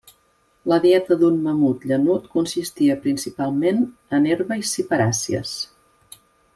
[0.71, 3.87] La dieta d'un mamut llanut consistia principalment
[4.19, 5.57] en herba i ciperàcies.